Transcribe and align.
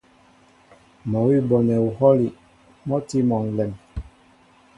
Mɔ́ 1.09 1.21
awʉ́ 1.23 1.37
a 1.41 1.45
bonɛ 1.49 1.75
uhwɔ́li 1.87 2.27
mɔ́ 2.87 2.97
a 3.01 3.05
tí 3.07 3.17
mɔ 3.29 3.37
ǹlɛm. 3.47 3.71